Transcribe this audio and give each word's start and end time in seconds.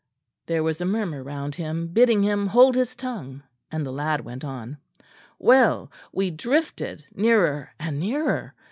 There 0.47 0.63
was 0.63 0.81
a 0.81 0.85
murmur 0.85 1.21
round 1.21 1.53
him, 1.53 1.89
bidding 1.89 2.23
him 2.23 2.47
hold 2.47 2.73
his 2.73 2.95
tongue; 2.95 3.43
and 3.71 3.85
the 3.85 3.91
lad 3.93 4.21
went 4.21 4.43
on. 4.43 4.77
"Well, 5.37 5.91
we 6.11 6.31
drifted 6.31 7.05
nearer 7.13 7.71
and 7.79 7.99
nearer. 7.99 8.55